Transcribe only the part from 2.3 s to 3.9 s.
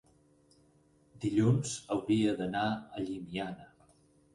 d'anar a Llimiana.